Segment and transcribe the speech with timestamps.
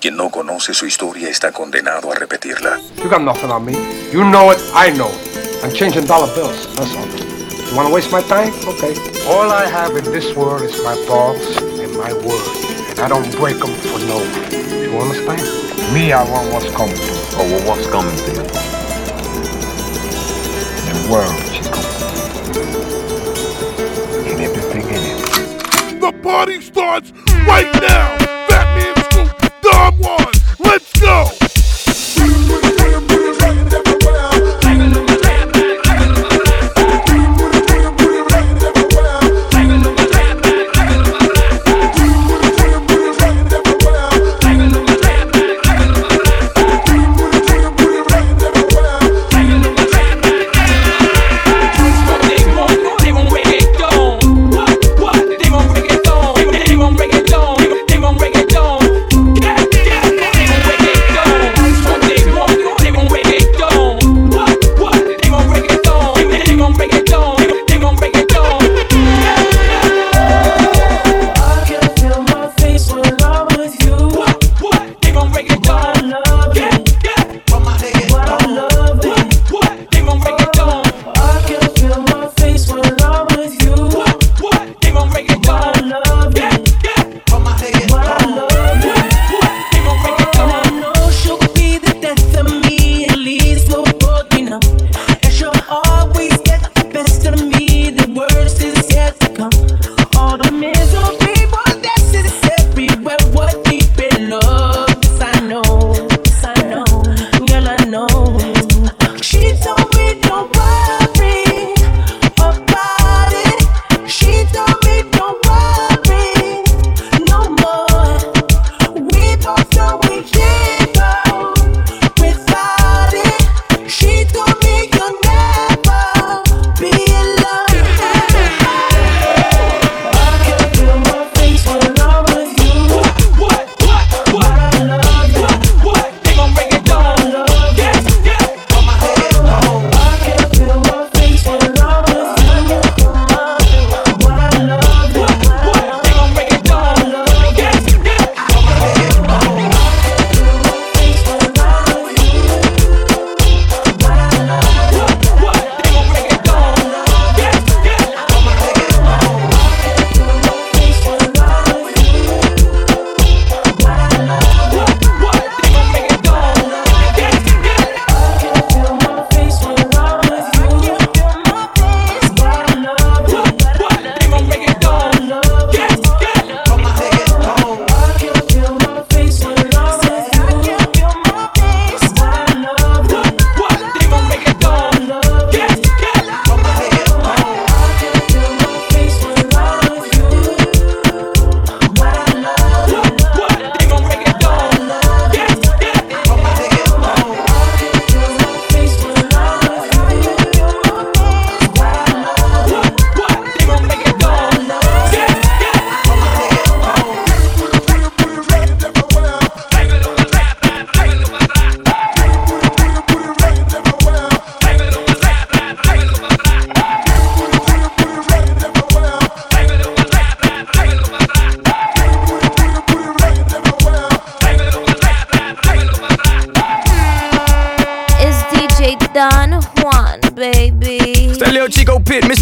[0.00, 2.80] Quien no conoce su historia está condenado a repetirla.
[2.96, 3.74] You got nothing on me.
[4.10, 5.62] You know it, I know it.
[5.62, 7.06] I'm changing dollar bills, that's all.
[7.68, 8.50] You wanna waste my time?
[8.66, 8.94] Okay.
[9.28, 12.40] All I have in this world is my balls and my word.
[12.88, 14.50] And I don't break them for no one.
[14.72, 15.42] You understand?
[15.92, 17.20] Me, I want what's coming to me.
[17.36, 18.44] Oh, well, what's coming to you?
[20.88, 21.92] The world, she's coming.
[24.32, 26.00] And everything in it.
[26.00, 27.12] The party starts
[27.46, 28.39] right now.
[30.00, 31.39] Juan, let's go.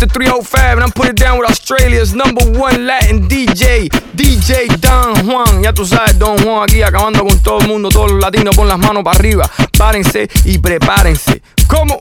[0.08, 5.62] 305, and I'm putting it down with Australia's number one Latin DJ, DJ Don Juan.
[5.62, 8.68] Ya tú sabes, Don Juan aquí acabando con todo el mundo, todos los latinos con
[8.68, 9.50] las manos para arriba.
[9.76, 11.42] Párense y prepárense.
[11.66, 12.00] ¿Cómo?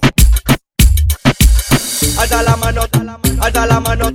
[2.18, 2.82] Alza la mano,
[3.42, 4.12] alza la mano,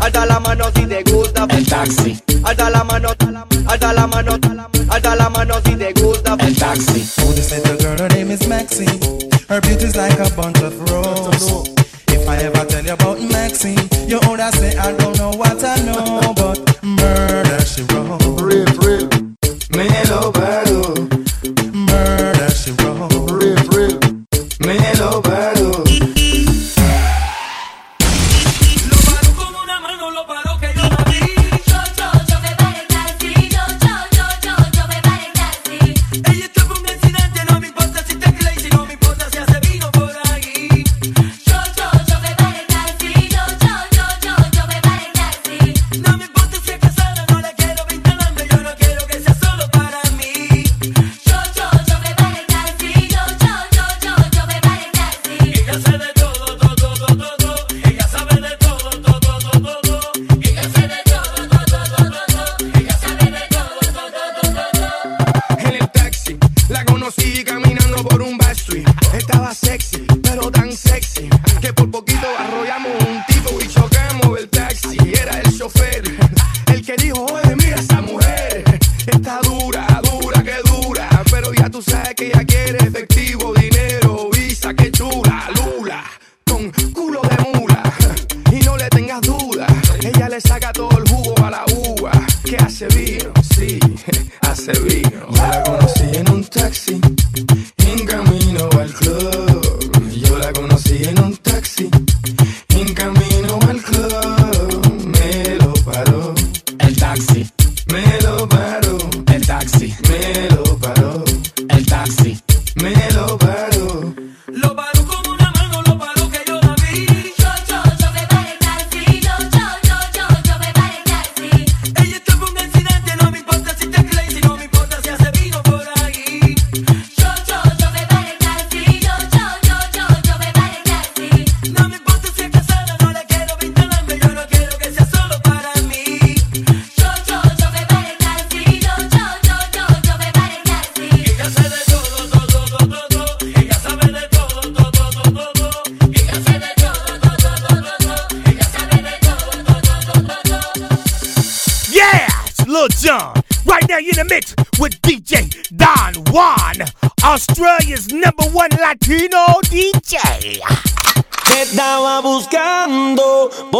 [0.00, 2.20] alza la mano si te gusta el taxi.
[2.42, 3.10] Alza la mano,
[3.66, 4.38] alza la mano,
[4.88, 7.06] alza la mano si te gusta el taxi.
[7.22, 9.00] Oh, this little girl, her name is Maxine.
[9.48, 11.73] Her beauty's like a bunch of roses.
[19.84, 20.53] Lo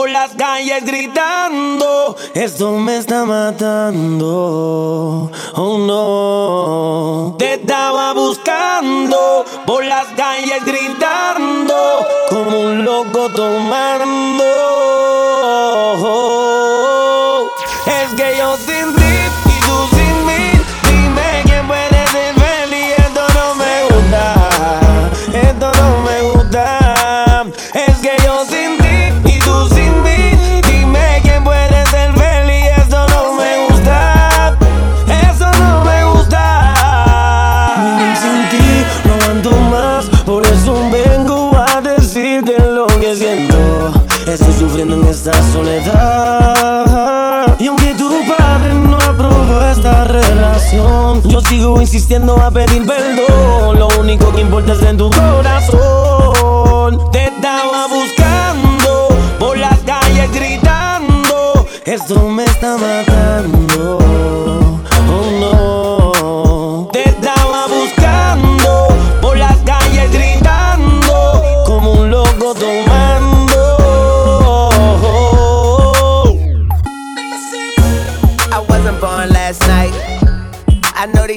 [0.05, 4.29] por las calles gritando, esto me está matando,
[5.55, 7.37] oh no.
[7.39, 11.75] Te estaba buscando por las calles gritando,
[12.29, 15.04] como un loco tomando.
[45.33, 47.07] Soledad.
[47.59, 53.79] Y aunque tu padre no aprobó esta relación, yo sigo insistiendo a pedir perdón.
[53.79, 57.11] Lo único que importa es en tu corazón.
[57.11, 61.67] Te estaba buscando por las calles gritando.
[61.87, 63.99] Esto me está matando.
[65.09, 65.54] Oh no.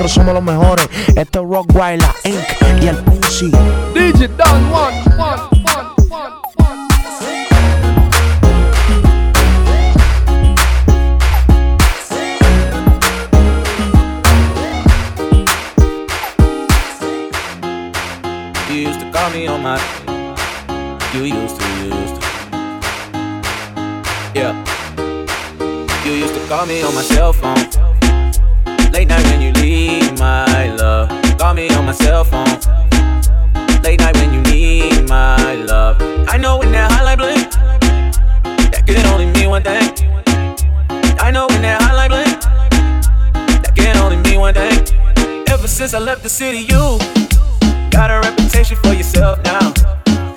[0.00, 0.88] nosotros somos los mejores.
[1.08, 2.82] Este es Rottweilas Inc.
[2.82, 3.58] y el príncipe.
[3.94, 4.70] DJ Don.
[18.70, 19.78] You used to call me on my.
[21.12, 22.26] You used to, you used to.
[24.34, 24.54] Yeah.
[26.04, 27.69] You used to call me on my cell phone.
[45.80, 46.98] Since I left the city, you
[47.88, 49.72] got a reputation for yourself now.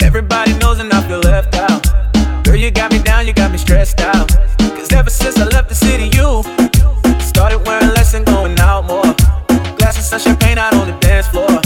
[0.01, 1.83] Everybody knows and I feel left out.
[2.45, 4.29] Girl, you got me down, you got me stressed out.
[4.57, 6.43] Cause ever since I left the city, you
[7.19, 9.13] started wearing less and going out more.
[9.75, 11.59] Glasses of champagne out on the dance floor.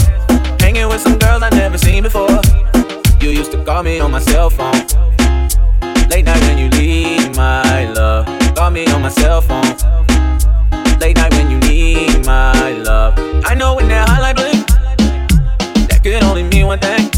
[0.58, 2.40] Hanging with some girls I never seen before.
[3.20, 4.74] You used to call me on my cell phone.
[6.10, 8.26] Late night when you leave my love.
[8.56, 9.70] Call me on my cell phone.
[10.98, 12.57] Late night when you need my.
[13.44, 14.66] I know when that highlight blink,
[15.88, 17.17] that could only mean one thing.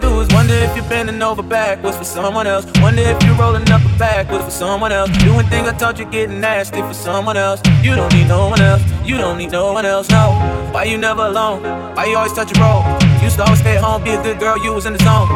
[0.00, 2.64] Do is wonder if you're bending over backwards for someone else.
[2.80, 5.10] Wonder if you're rolling up a backwards for someone else.
[5.18, 7.60] Doing things I taught you getting nasty for someone else.
[7.82, 8.82] You don't need no one else.
[9.04, 10.08] You don't need no one else.
[10.08, 10.30] No.
[10.72, 11.62] Why you never alone?
[11.94, 12.82] Why you always touch a roll?
[13.22, 14.56] Used to always stay at home, be a good girl.
[14.64, 15.28] You was in the zone.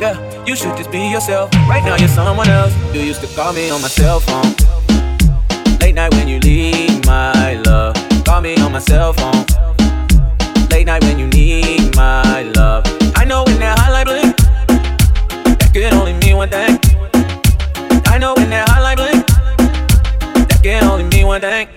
[0.00, 0.16] Yeah,
[0.46, 1.52] you should just be yourself.
[1.68, 2.74] Right now you're someone else.
[2.94, 4.54] You used to call me on my cell phone.
[5.80, 7.96] Late night when you leave, my love.
[8.24, 9.44] Call me on my cell phone.
[10.70, 12.99] Late night when you need my love.
[13.20, 14.34] I know when that highlight blink,
[15.60, 16.80] that could only mean one thing.
[18.06, 19.26] I know when that highlight blink,
[20.48, 21.68] that can only mean one thing.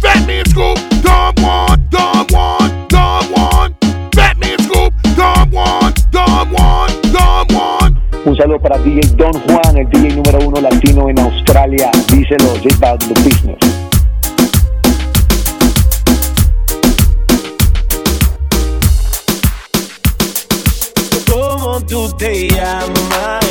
[0.00, 3.74] Batman Scoop, Dom One, Dom One, Dom One.
[4.14, 7.98] Batman Scoop, Dom One, Dom One, Dom One.
[8.24, 11.90] Un saludo para DJ Don Juan, el DJ número uno latino en Australia.
[12.06, 13.85] Díselo, J Balvin, The Business.
[21.86, 23.45] Tú te llamas?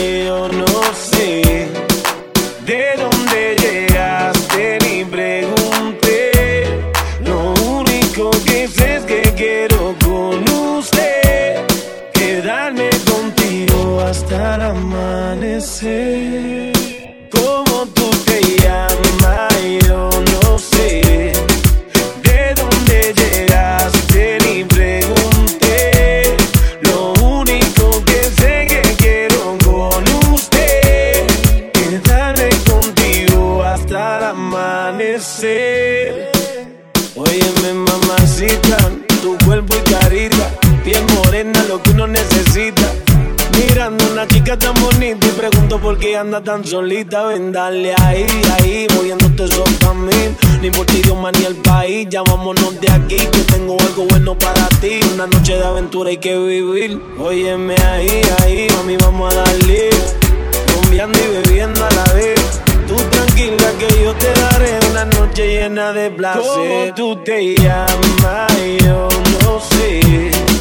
[46.46, 50.12] Tan solita Ven, dale ahí, ahí, moviéndote eso pa' mí
[50.62, 54.38] Ni por ti idioma ni el país, ya vámonos de aquí Que tengo algo bueno
[54.38, 55.00] para ti.
[55.14, 57.02] Una noche de aventura hay que vivir.
[57.20, 59.90] Óyeme ahí, ahí, mami, vamos a darle
[60.74, 62.62] Rumbeando y bebiendo a la vez.
[62.88, 66.44] Tú tranquila que yo te daré una noche llena de placer.
[66.44, 68.54] ¿Cómo tú te llamas?
[68.84, 69.10] Yo
[69.44, 70.55] no sé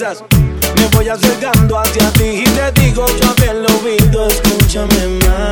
[0.00, 5.49] me voy acercando hacia ti y te digo suave el oído, escúchame mami,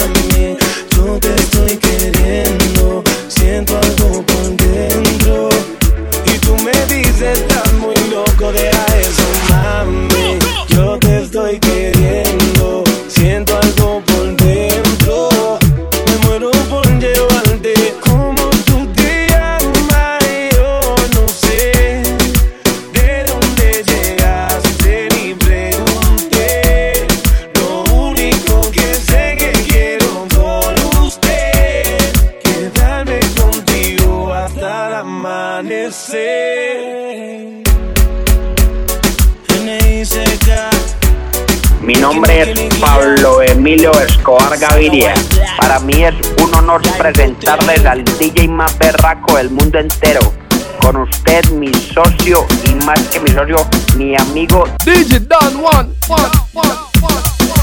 [44.79, 45.13] Gaviria.
[45.61, 50.21] Para mí es un honor presentarles al DJ más berraco del mundo entero.
[50.81, 53.57] Con usted, mi socio y más que mi socio,
[53.97, 55.93] mi amigo DJ Don Juan.
[56.07, 56.89] Juan, Juan.
[57.41, 57.58] I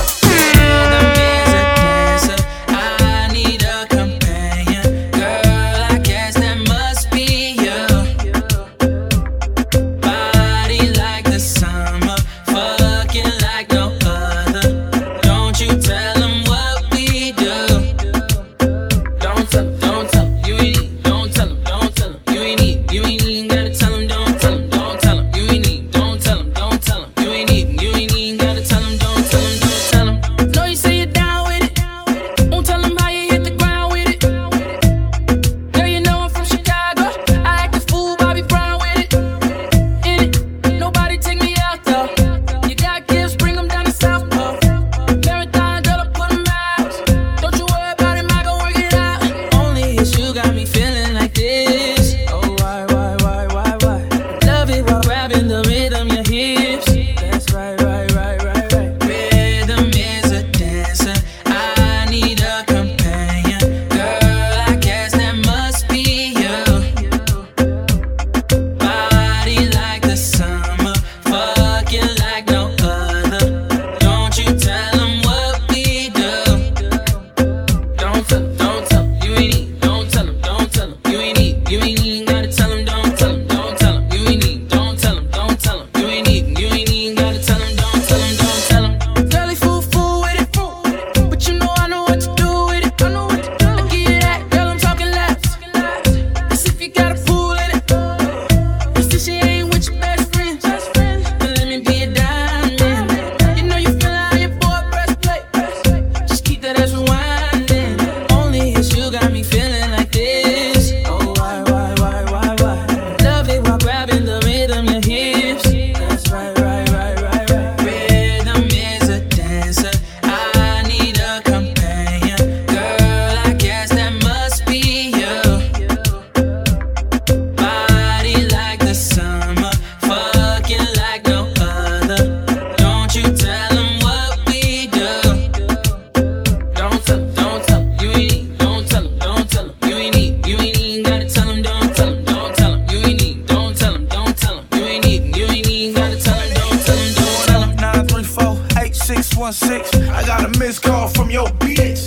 [149.45, 152.01] I got a missed call from your bitch.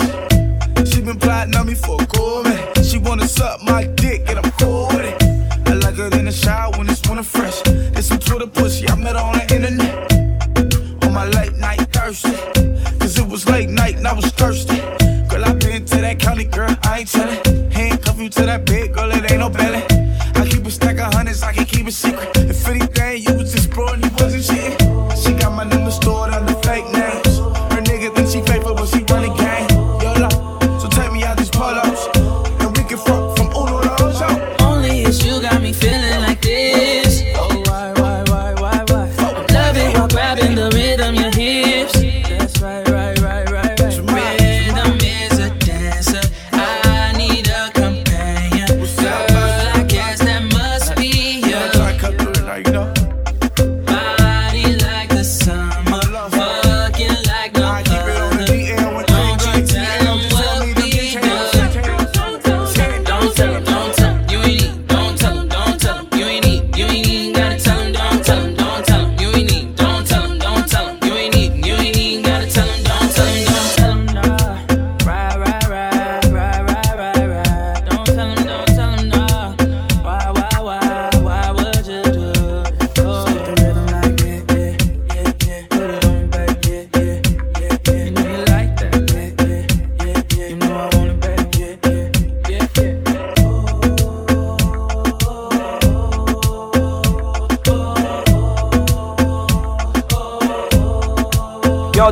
[0.92, 2.82] She been plotting on me for a cool man.
[2.82, 3.84] She wanna suck my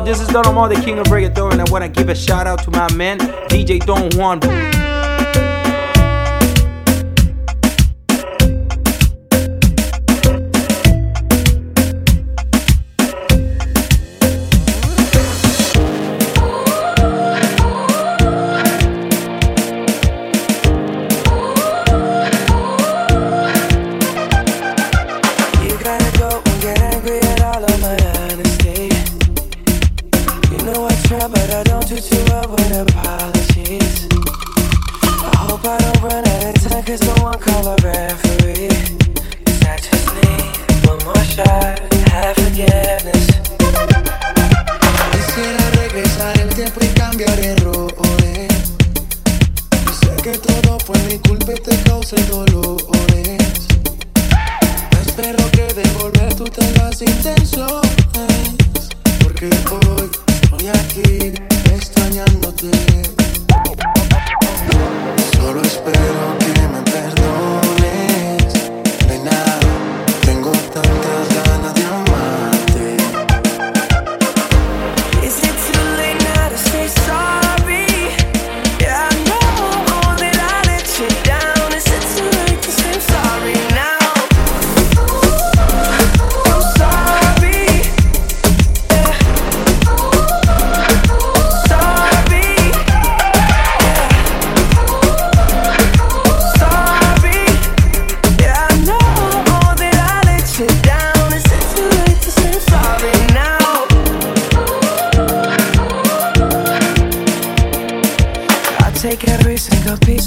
[0.03, 2.63] This is Don Omar, the king of reggaeton, and I wanna give a shout out
[2.63, 3.17] to my man,
[3.49, 4.39] DJ Don Juan.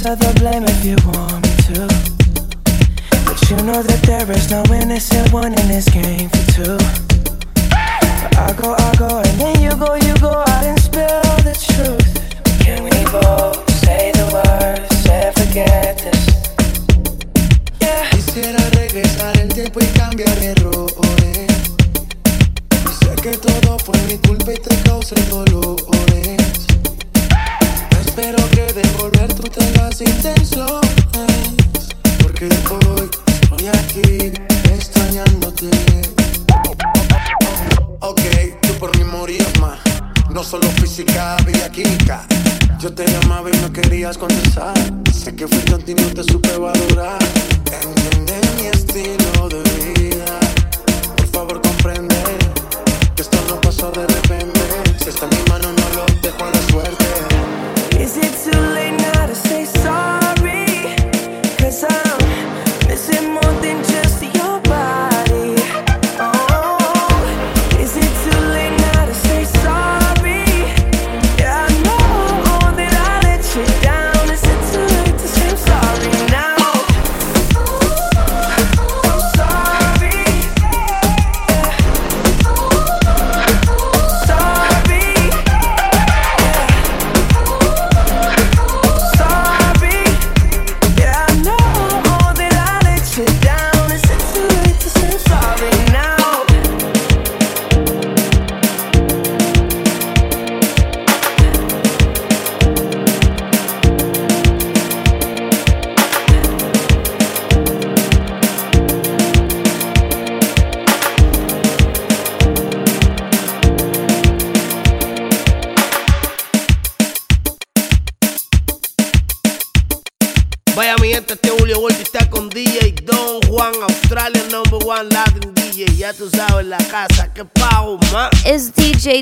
[0.01, 1.87] accept the blame if you want me to.
[3.27, 7.10] But you know that there is no innocent one in this game for two.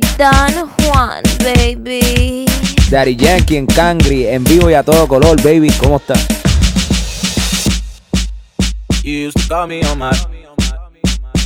[0.01, 2.47] It's Don Juan, baby.
[2.89, 5.73] Daddy Yankee en Cangri, en vivo y a todo color, baby.
[5.73, 6.15] ¿Cómo está?
[9.03, 10.13] You used to call me on my.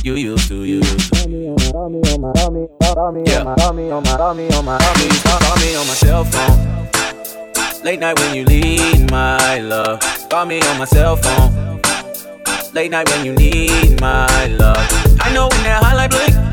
[0.03, 1.27] You used to, you used to.
[1.27, 1.27] Yeah.
[1.27, 1.71] You used to
[5.39, 6.89] call me on my cell phone.
[7.83, 9.99] Late night when you need my love.
[10.29, 11.81] Call me on my cell phone.
[12.73, 14.77] Late night when you need my love.
[15.19, 16.52] I know when that highlight blink, that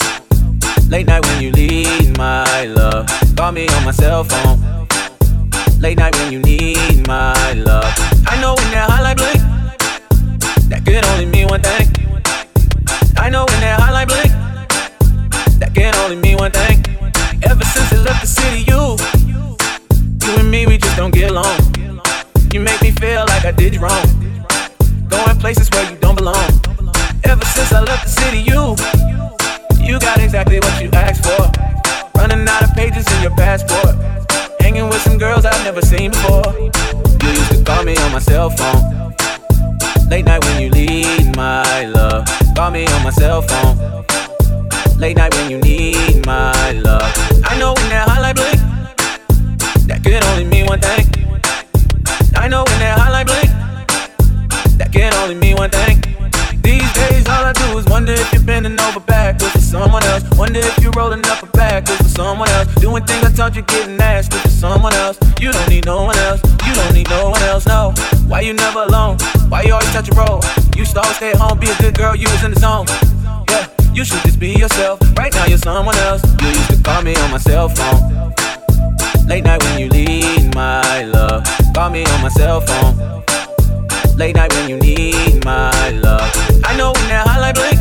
[0.91, 3.07] Late night when you need my love.
[3.37, 4.59] Call me on my cell phone.
[5.79, 7.93] Late night when you need my love.
[8.27, 8.89] I know when that
[69.91, 70.41] touch a roll?
[70.75, 72.15] You should always stay at home, be a good girl.
[72.15, 72.87] You was in the zone.
[73.49, 73.67] Yeah.
[73.93, 74.99] You should just be yourself.
[75.17, 76.23] Right now you're someone else.
[76.41, 78.33] You used to call me on my cell phone.
[79.27, 81.43] Late night when you need my love.
[81.75, 83.23] Call me on my cell phone.
[84.17, 86.31] Late night when you need my love.
[86.63, 87.79] I know when that highlight blink,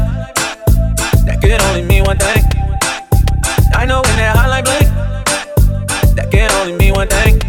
[1.27, 2.43] that could only mean one thing.
[3.75, 4.89] I know when that highlight blink,
[6.17, 7.41] that can only mean one thing.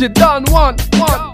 [0.00, 0.44] DJ Don?
[0.46, 1.29] Juan, Juan,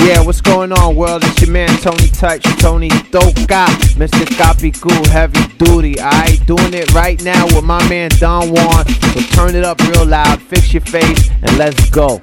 [0.00, 1.24] Yeah, what's going on, world?
[1.24, 4.24] It's your man Tony Touch, Tony Toca, Mr.
[4.38, 6.00] Kapicu, heavy duty.
[6.00, 8.86] Alright, doing it right now with my man Don Juan.
[8.86, 12.20] So turn it up real loud, fix your face, and let's go.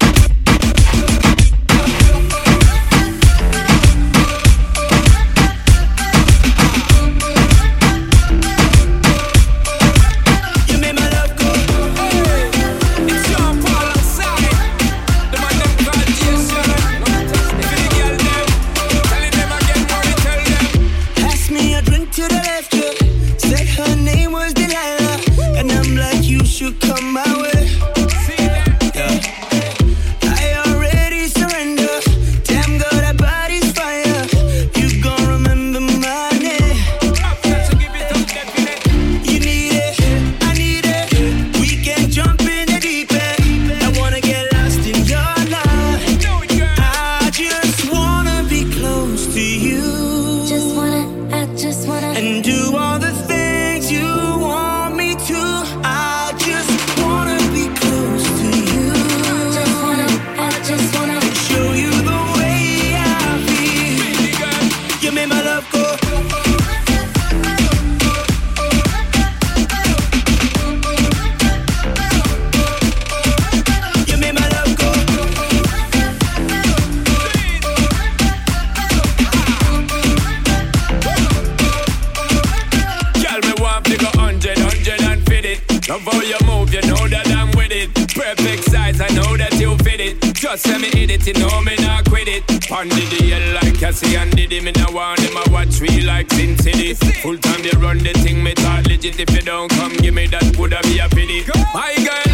[90.46, 92.46] Just let me hit it, you know me not quit it.
[92.70, 94.62] Pondy the hell like Cassie and Diddy.
[94.62, 96.94] Me not want him, I watch me like Sin City.
[96.94, 99.20] Full time they run the thing, me thought legit.
[99.20, 101.44] If you don't come, give me that, woulda be a pity.
[101.74, 102.25] My girl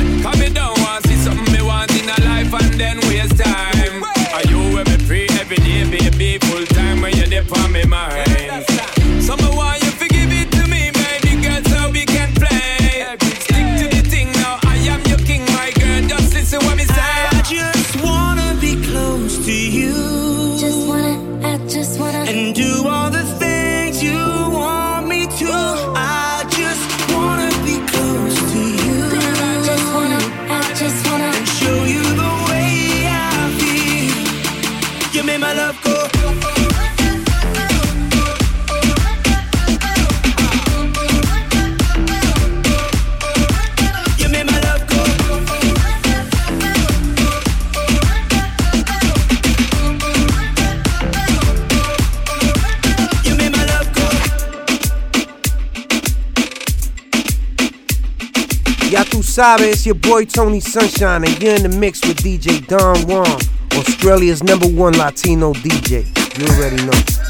[59.31, 63.39] Sabe, it's your boy Tony Sunshine, and you're in the mix with DJ Don Juan,
[63.79, 66.03] Australia's number one Latino DJ.
[66.37, 67.20] You already know.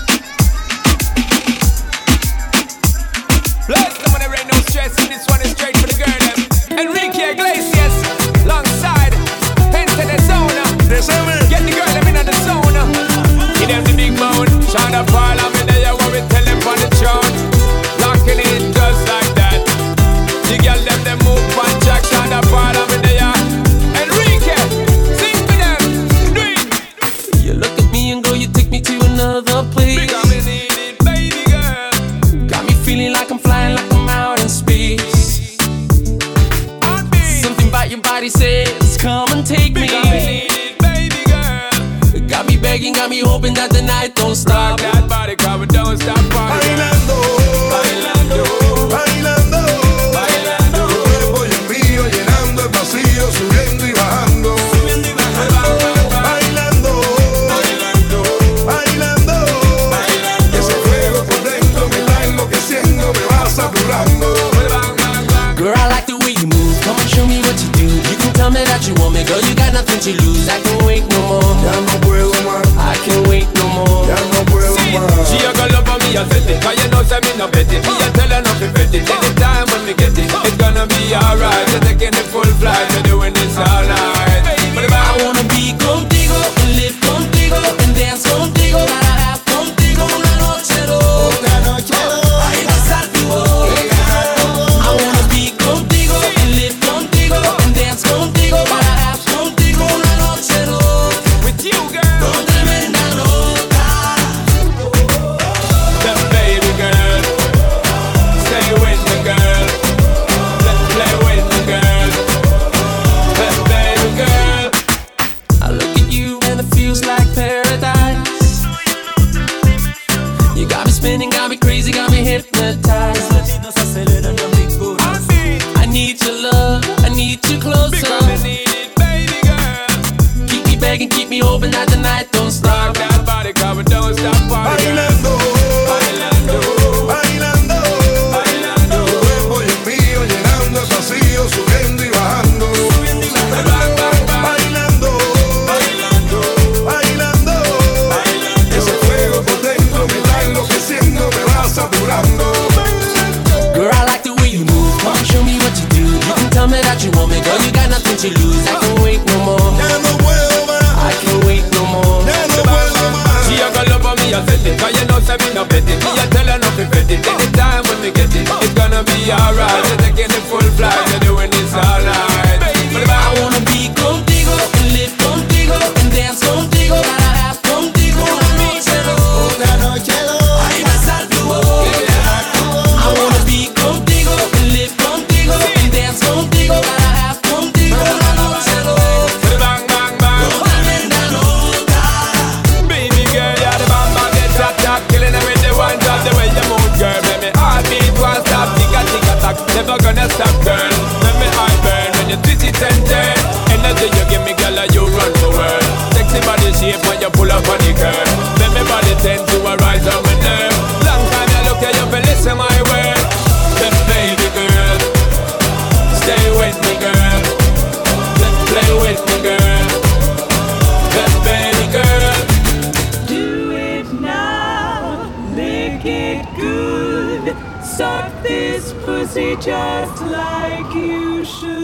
[230.52, 231.82] like you should.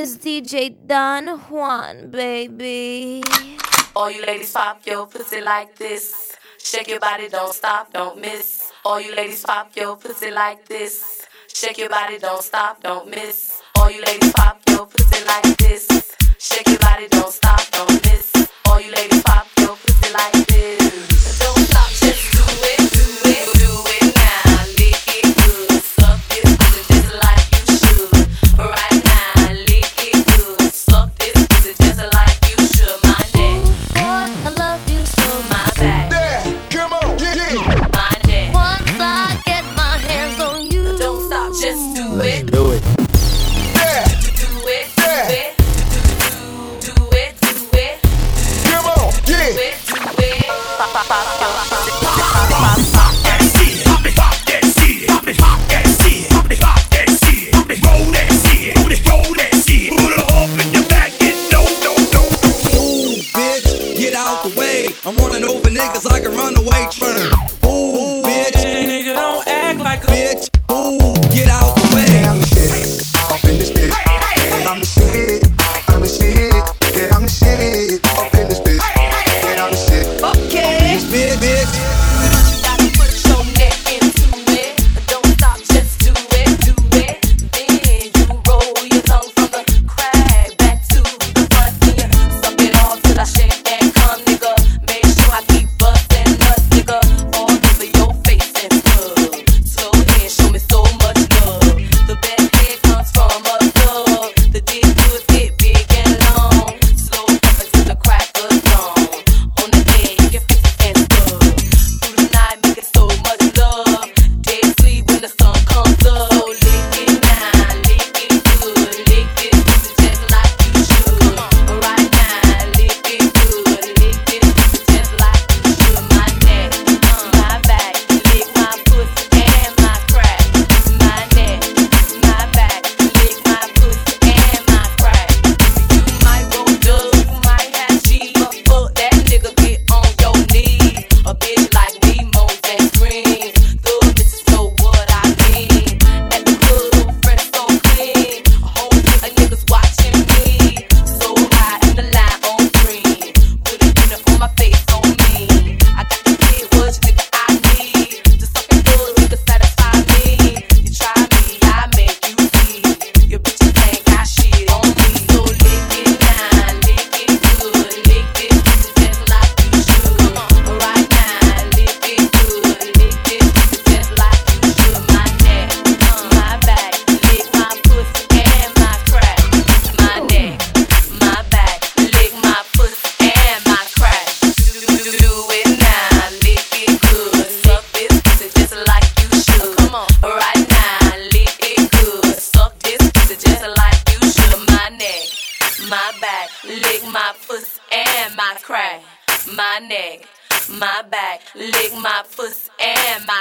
[0.00, 3.22] It's DJ Don Juan, baby.
[3.94, 6.36] All you ladies pop your pussy like this.
[6.58, 8.72] Shake your body, don't stop, don't miss.
[8.84, 11.26] All you ladies pop your pussy like this.
[11.52, 13.60] Shake your body, don't stop, don't miss.
[13.76, 15.86] All you ladies pop your pussy like this.
[16.38, 18.32] Shake your body, don't stop, don't miss.
[18.66, 21.38] All you ladies pop your pussy like this.
[21.40, 23.57] Don't stop, just do it, do it.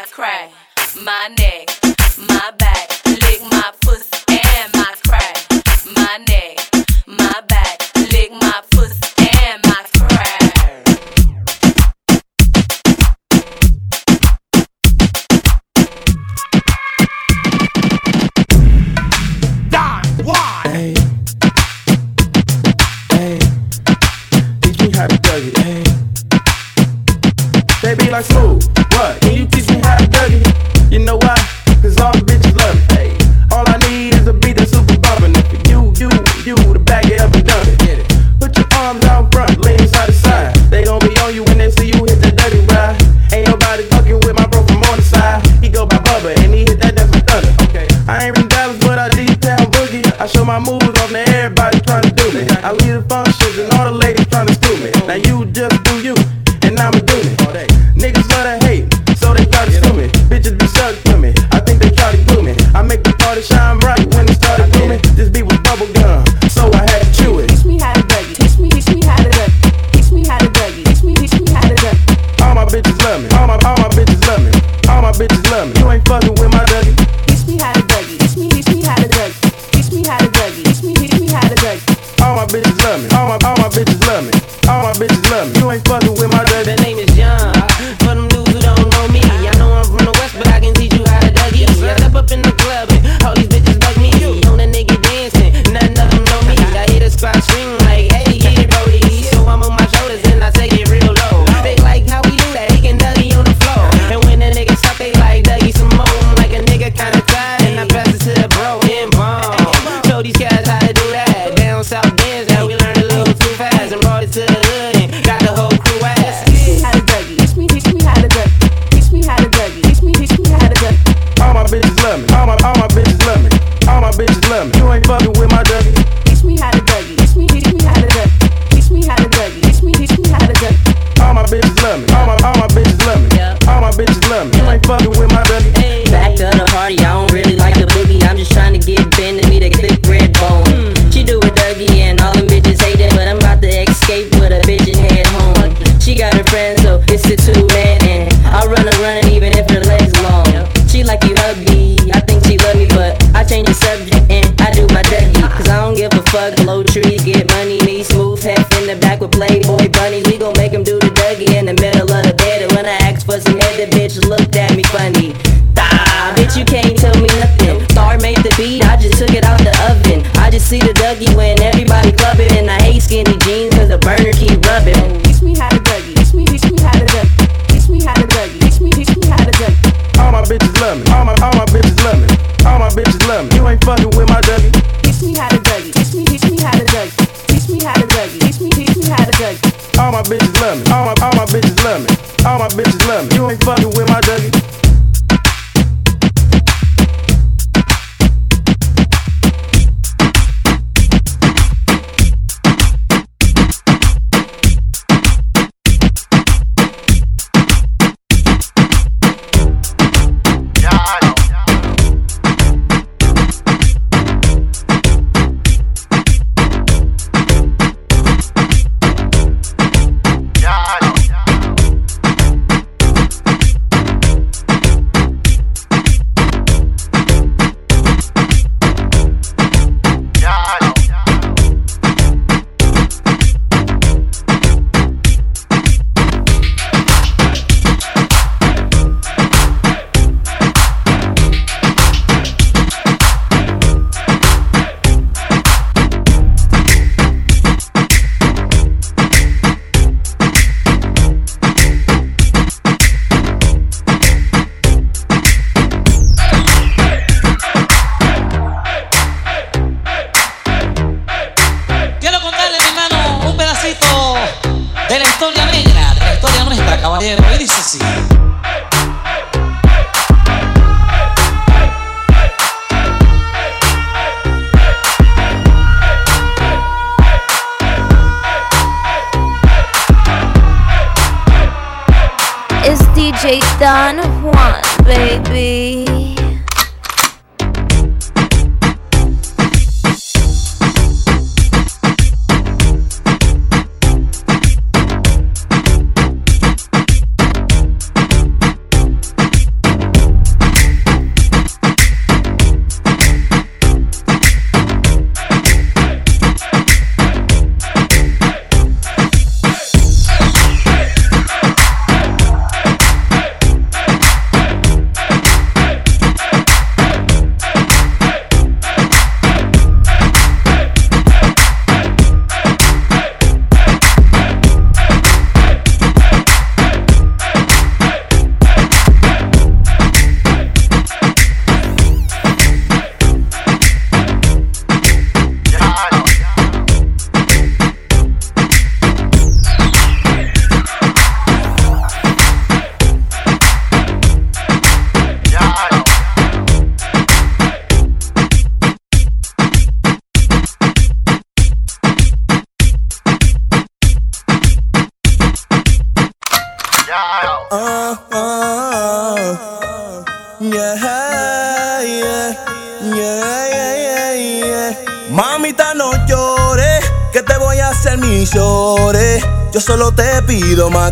[0.07, 0.51] ass crack,
[1.03, 1.69] my neck,
[2.17, 5.37] my back, lick my pussy and my crack,
[5.95, 6.59] my neck,
[7.05, 7.81] my back,
[8.11, 9.06] lick my pussy.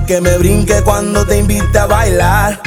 [0.05, 2.59] Que me brinque cuando te invite a bailar.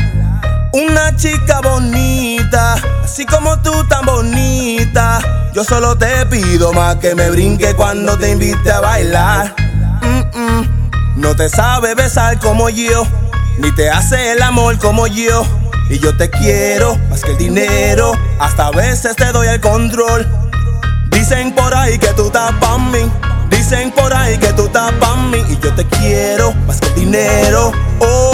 [0.73, 2.75] Una chica bonita,
[3.05, 5.21] así como tú tan bonita.
[5.55, 9.55] Yo solo te pido más que me brinque cuando te invite a bailar.
[10.03, 10.91] Mm, mm.
[11.17, 13.07] No te sabe besar como yo,
[13.59, 15.45] ni te hace el amor como yo.
[15.91, 20.27] Y yo te quiero más que el dinero, hasta a veces te doy el control.
[21.11, 23.11] Dicen por ahí que tú estás pa' mí,
[23.51, 25.39] dicen por ahí que tú estás pa' mí.
[25.49, 27.73] Y yo te quiero más que dinero.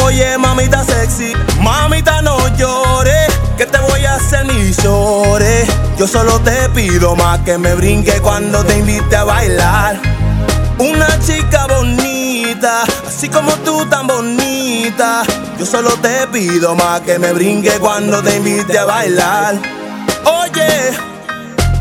[0.02, 5.68] Oye, mamita sexy, mamita no llores, que te voy a hacer mis llores.
[5.98, 10.00] Yo solo te pido más que me brinque cuando te invite a bailar.
[10.78, 15.22] Una chica bonita, así como tú tan bonita.
[15.58, 19.54] Yo solo te pido más que me brinque cuando te invite a bailar.
[20.24, 21.13] Oye,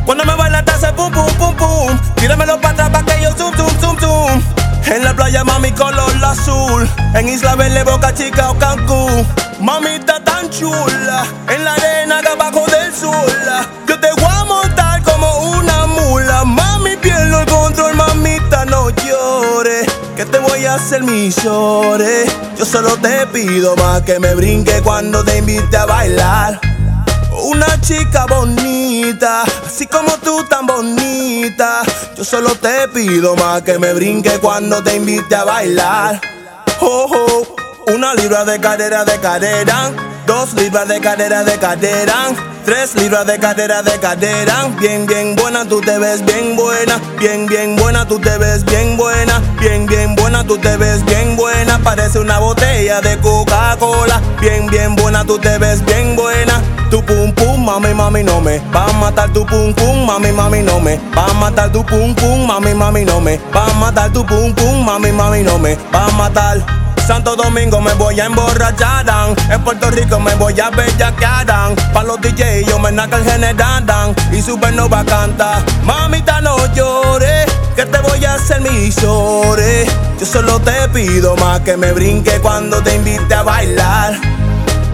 [0.06, 2.00] cuando me bailas te hace pum pum pum pum.
[2.16, 4.42] Tíramelo para atrás para que yo zoom zoom zoom zoom.
[4.86, 9.26] En la playa mami color azul, en Isla Verde, Boca Chica o Cancún.
[9.60, 13.14] Mamita tan chula, en la arena de abajo del sol.
[13.88, 16.44] Yo te voy a montar como una mula.
[16.44, 19.88] Mami pierdo el control, mamita no llores.
[20.16, 22.30] Que te voy a hacer mis llores.
[22.58, 26.60] Yo solo te pido más que me brinque cuando te invite a bailar.
[27.32, 28.73] Una chica bonita,
[29.66, 31.84] así como tú tan bonita.
[32.16, 36.22] Yo solo te pido más que me brinque cuando te invite a bailar.
[36.80, 37.56] Oh, oh.
[37.94, 39.92] Una libra de cadera de cadera,
[40.26, 42.16] dos libras de cadera de cadera,
[42.66, 44.70] tres libras de cadera de cadera.
[44.80, 47.00] Bien, bien buena, tú te ves bien buena.
[47.20, 49.42] Bien, bien buena, tú te ves bien buena.
[49.60, 51.80] Bien, bien buena, tú te ves bien buena.
[51.80, 54.22] Parece una botella de Coca-Cola.
[54.42, 56.62] Bien, bien buena, tú te ves bien buena.
[56.90, 60.62] Tu pum pum, mami, mami, no me va a matar tu pum pum, mami, mami,
[60.62, 64.14] no me va a matar tu pum pum, mami, mami, no me va a matar
[64.14, 66.93] tu pum pum, mami, mami, no me va a matar.
[67.06, 69.06] Santo Domingo me voy a emborrachar,
[69.50, 71.46] en Puerto Rico me voy a bellaquear,
[71.94, 77.46] pa' los DJ yo me naca el general, y Supernova canta, mamita no llores,
[77.76, 82.40] que te voy a hacer mis llores, yo solo te pido más que me brinque
[82.40, 84.14] cuando te invite a bailar.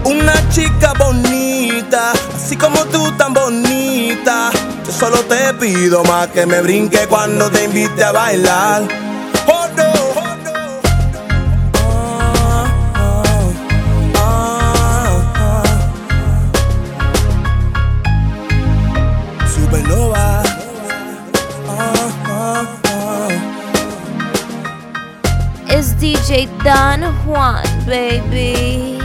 [0.02, 4.50] Una chica bonita, así como tú tan bonita.
[4.86, 9.09] Yo solo te pido más que me brinque cuando te invite a bailar.
[26.30, 29.00] DJ Don Juan, baby.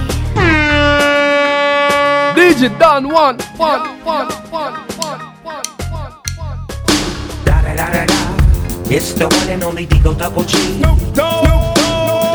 [2.38, 5.21] DJ Don Juan, Juan, Juan, Juan, Juan.
[8.91, 10.55] It's the one and only D-O Double G.
[10.78, 11.47] Snoop Dogg.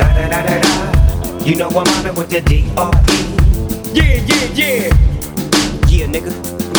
[0.00, 1.44] Da da da da da.
[1.44, 3.94] You know I'm mobbing with the D.R.E.
[3.94, 4.90] Yeah, yeah, yeah.
[5.86, 6.32] Yeah, nigga.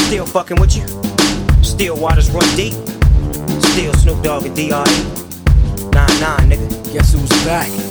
[0.08, 0.86] Still fucking with you.
[1.64, 2.74] Still waters run deep.
[3.72, 5.04] Still Snoop Dogg and D.R.E.
[5.94, 6.92] Nah, nah, nigga.
[6.92, 7.91] Guess who's back?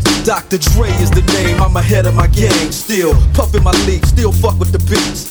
[0.23, 0.59] Dr.
[0.59, 2.71] Dre is the name, I'm ahead of my game.
[2.71, 5.30] Still puffin' my leaf, still fuck with the beats.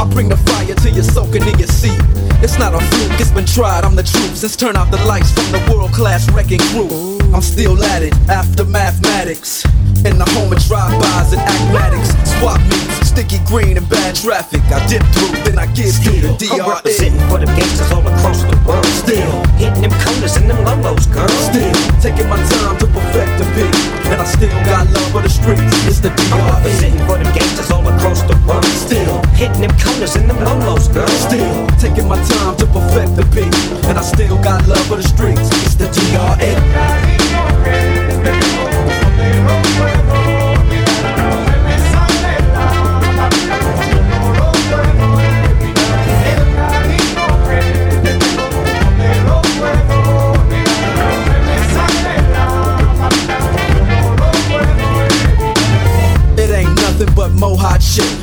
[0.00, 2.00] I bring the fire till you're soaking in your seat.
[2.42, 4.34] It's not a fluke, it's been tried, I'm the truth.
[4.34, 7.18] Since turn off the lights from the World Class Wreckin' Cru.
[7.34, 9.62] I'm still at it after mathematics.
[10.00, 12.08] In the home of drive-bys and acmatics.
[12.40, 14.64] Swap meets, sticky green and bad traffic.
[14.72, 16.56] I dip through, then I give you the DRE.
[16.56, 18.88] I'm representing for the gangsters all across the world.
[18.96, 21.28] Still hitting them corners and them lolos, girl.
[21.52, 23.76] Still taking my time to perfect the beat,
[24.08, 25.68] and I still got love for the streets.
[25.84, 26.48] It's the I'm DRE.
[26.48, 28.64] representing for them gangsters all across the world.
[28.80, 31.12] Still hitting them corners and them lolos, girl.
[31.28, 33.52] Still taking my time to perfect the beat,
[33.84, 35.44] and I still got love for the streets.
[35.60, 37.19] It's the DRE.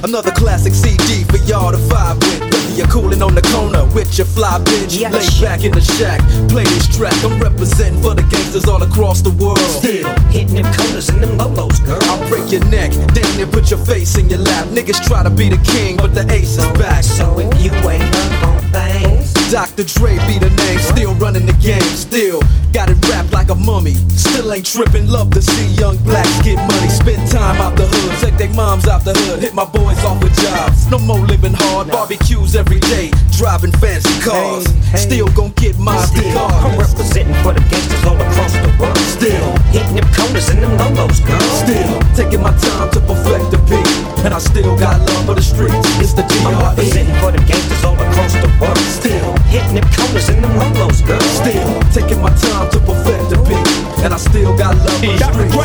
[0.08, 2.40] Another classic CD for y'all to vibe with.
[2.40, 6.22] Whether you're cooling on the corner with your fly bitch, lay back in the shack,
[6.48, 7.12] play this track.
[7.26, 9.60] I'm representing for the gangsters all across the world.
[9.60, 12.00] Still hitting them corners and them lolos, girl.
[12.04, 14.68] I'll break your neck, damn near put your face in your lap.
[14.68, 17.04] Niggas try to be the king, but the ace is back.
[17.04, 19.17] So if you ain't up on things,
[19.50, 19.86] Dr.
[19.86, 22.42] Dre be the name, still running the game, still
[22.74, 23.96] got it wrapped like a mummy.
[24.12, 26.90] Still ain't tripping, love to see young blacks get money.
[26.90, 30.22] Spend time out the hood, take their moms out the hood, hit my boys off
[30.22, 30.92] with jobs.
[30.92, 34.68] No more living hard, barbecues every day, driving fancy cars.
[35.00, 38.98] Still gon' get my still I'm representing for the gangsters all across the world.
[39.16, 41.40] Still hitting them corners and them lolos, girl.
[41.64, 43.88] Still taking my time to perfect the beat,
[44.26, 45.88] and I still got love for the streets.
[46.04, 46.68] It's the I'm DRE.
[46.68, 48.78] representing for the gangsters all across the world.
[48.92, 50.58] Still hitting them corners and them
[51.02, 51.20] girl.
[51.22, 55.18] Still taking my time to perfect the beat, and I still got love for the
[55.18, 55.58] streets.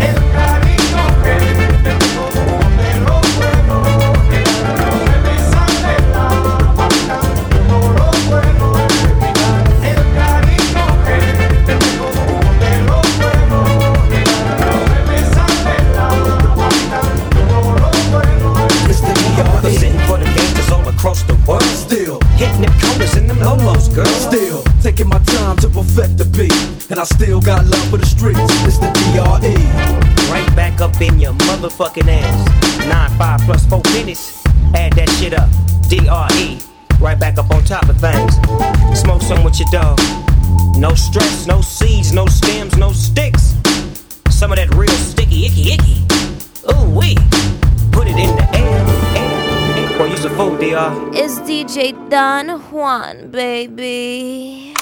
[0.00, 0.61] It's
[25.82, 28.38] perfect the beat, and I still got love for the streets.
[28.62, 29.54] It's the DRE.
[30.30, 32.86] Right back up in your motherfucking ass.
[32.86, 34.44] Nine five plus four minutes.
[34.74, 35.50] Add that shit up.
[35.88, 36.58] DRE.
[37.00, 38.34] Right back up on top of things.
[38.98, 39.98] Smoke some with your dog.
[40.76, 43.54] No stress, no seeds, no stems, no sticks.
[44.30, 45.96] Some of that real sticky, icky, icky.
[46.70, 47.16] Ooh wee.
[47.90, 48.82] Put it in the air,
[49.18, 49.98] air.
[49.98, 51.10] Boy, you's a fool, DR.
[51.14, 54.72] It's DJ Don Juan, baby.